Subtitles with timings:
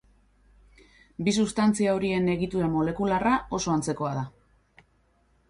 [1.27, 4.27] Bi substantzia horien egitura molekularra oso antzekoa da.